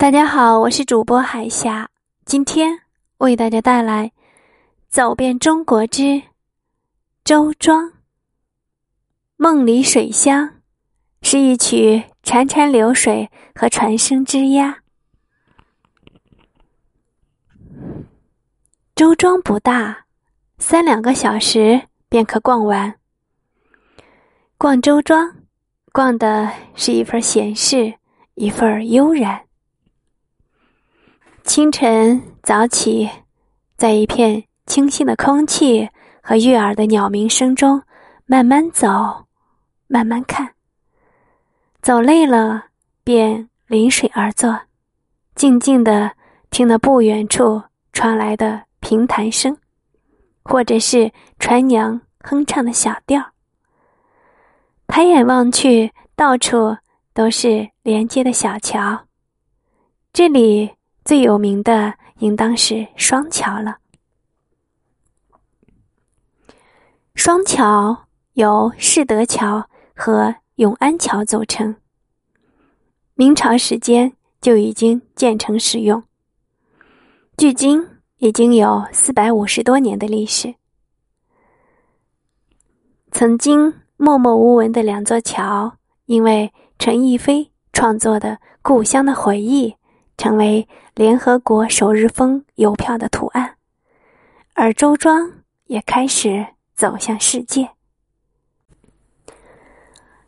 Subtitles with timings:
[0.00, 1.90] 大家好，我是主播海霞，
[2.24, 2.80] 今天
[3.18, 4.06] 为大家带来
[4.88, 6.22] 《走遍中国之
[7.22, 7.84] 周庄》。
[9.36, 10.54] 梦里水乡，
[11.20, 14.78] 是一曲潺潺流水和船声之鸦。
[18.96, 20.06] 周庄不大，
[20.56, 21.78] 三两个小时
[22.08, 22.98] 便可逛完。
[24.56, 25.36] 逛周庄，
[25.92, 27.92] 逛的是一份闲适，
[28.36, 29.38] 一份悠然。
[31.52, 33.10] 清晨早起，
[33.76, 35.88] 在一片清新的空气
[36.22, 37.82] 和悦耳的鸟鸣声中，
[38.24, 39.26] 慢慢走，
[39.88, 40.54] 慢慢看。
[41.82, 42.66] 走累了，
[43.02, 44.60] 便临水而坐，
[45.34, 46.12] 静静的
[46.50, 47.60] 听那不远处
[47.92, 49.58] 传来的平弹声，
[50.44, 51.10] 或者是
[51.40, 53.32] 船娘哼唱的小调。
[54.86, 56.76] 抬眼望去，到处
[57.12, 59.06] 都是连接的小桥，
[60.12, 60.70] 这里。
[61.10, 63.78] 最有名的应当是双桥了。
[67.16, 71.74] 双桥由世德桥和永安桥组成，
[73.14, 76.00] 明朝时间就已经建成使用，
[77.36, 77.84] 距今
[78.18, 80.54] 已经有四百五十多年的历史。
[83.10, 88.28] 曾经默默无闻的两座桥，因为陈逸飞创作的
[88.62, 89.70] 《故乡的回忆》。
[90.20, 93.56] 成为联合国首日封邮票的图案，
[94.52, 95.32] 而周庄
[95.64, 97.70] 也开始走向世界。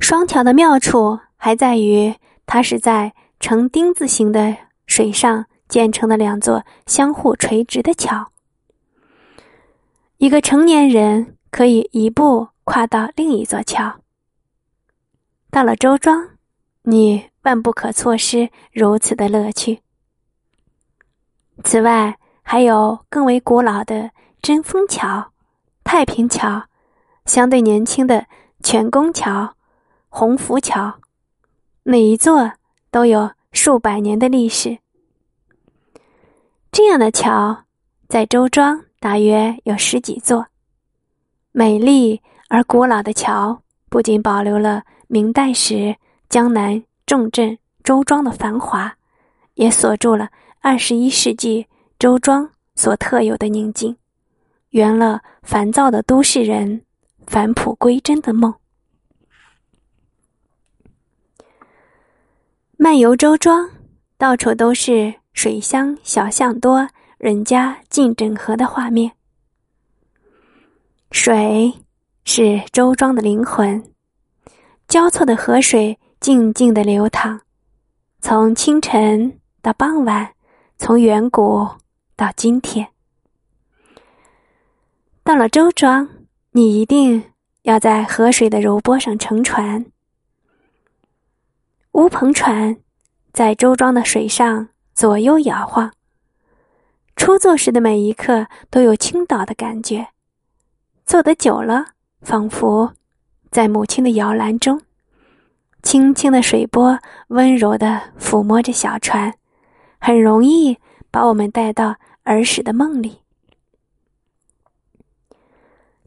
[0.00, 4.56] 双桥的妙处还在于，它是在呈丁字形的
[4.88, 8.32] 水上建成的两座相互垂直的桥，
[10.16, 14.00] 一个成年人可以一步跨到另一座桥。
[15.48, 16.30] 到了周庄，
[16.86, 17.26] 你。
[17.46, 19.80] 万不可错失如此的乐趣。
[21.62, 24.10] 此外，还有更为古老的
[24.42, 25.30] 贞丰桥、
[25.84, 26.64] 太平桥，
[27.24, 28.26] 相对年轻的
[28.64, 29.54] 全宫桥、
[30.08, 30.92] 鸿福桥，
[31.84, 32.50] 每一座
[32.90, 34.78] 都有数百年的历史。
[36.72, 37.64] 这样的桥
[38.08, 40.48] 在周庄大约有十几座。
[41.52, 45.96] 美丽而古老的桥，不仅保留了明代时
[46.28, 46.82] 江南。
[47.06, 48.92] 重镇周庄的繁华，
[49.54, 50.28] 也锁住了
[50.60, 51.64] 二十一世纪
[52.00, 53.96] 周庄所特有的宁静，
[54.70, 56.82] 圆了烦躁的都市人
[57.28, 58.52] 返璞归真的梦。
[62.76, 63.70] 漫游周庄，
[64.18, 66.88] 到处都是水乡小巷多，
[67.18, 69.12] 人家近整合的画面。
[71.12, 71.72] 水
[72.24, 73.80] 是周庄的灵魂，
[74.88, 75.96] 交错的河水。
[76.20, 77.40] 静静的流淌，
[78.20, 80.34] 从清晨到傍晚，
[80.78, 81.68] 从远古
[82.16, 82.88] 到今天。
[85.22, 86.08] 到了周庄，
[86.52, 87.32] 你一定
[87.62, 89.86] 要在河水的柔波上乘船。
[91.92, 92.76] 乌篷船
[93.32, 95.92] 在周庄的水上左右摇晃，
[97.14, 100.08] 初坐时的每一刻都有倾倒的感觉，
[101.04, 101.86] 坐得久了，
[102.22, 102.94] 仿佛
[103.50, 104.80] 在母亲的摇篮中。
[105.86, 106.98] 轻轻的水波
[107.28, 109.32] 温柔的抚摸着小船，
[110.00, 110.76] 很容易
[111.12, 113.20] 把我们带到儿时的梦里。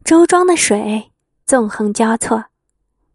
[0.04, 1.10] 周庄的水
[1.46, 2.44] 纵横交错，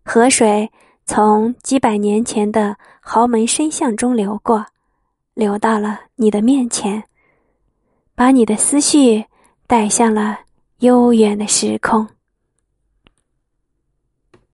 [0.03, 0.71] 河水
[1.05, 4.65] 从几百年前的豪门深巷中流过，
[5.35, 7.03] 流到了你的面前，
[8.15, 9.23] 把你的思绪
[9.67, 10.39] 带向了
[10.79, 12.07] 悠远的时空。